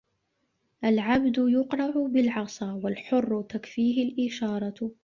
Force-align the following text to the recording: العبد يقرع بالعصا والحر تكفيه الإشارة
العبد 0.83 1.35
يقرع 1.37 1.91
بالعصا 2.07 2.73
والحر 2.73 3.41
تكفيه 3.49 4.03
الإشارة 4.09 4.91